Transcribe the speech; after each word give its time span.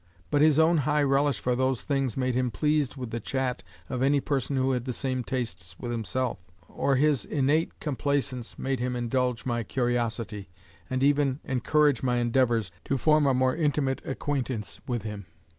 But 0.31 0.41
his 0.41 0.57
own 0.57 0.77
high 0.77 1.03
relish 1.03 1.39
for 1.39 1.55
those 1.55 1.83
things 1.83 2.17
made 2.17 2.33
him 2.33 2.49
pleased 2.49 2.95
with 2.95 3.11
the 3.11 3.19
chat 3.19 3.61
of 3.87 4.01
any 4.01 4.19
person 4.19 4.55
who 4.55 4.71
had 4.71 4.85
the 4.85 4.93
same 4.93 5.23
tastes 5.23 5.75
with 5.79 5.91
himself; 5.91 6.39
or 6.67 6.95
his 6.95 7.23
innate 7.23 7.79
complaisance 7.79 8.57
made 8.57 8.79
him 8.79 8.95
indulge 8.95 9.45
my 9.45 9.61
curiosity, 9.61 10.49
and 10.89 11.03
even 11.03 11.39
encourage 11.43 12.01
my 12.01 12.15
endeavors 12.15 12.71
to 12.85 12.97
form 12.97 13.27
a 13.27 13.33
more 13.35 13.55
intimate 13.55 14.01
acquaintance 14.03 14.81
with 14.87 15.03
him. 15.03 15.27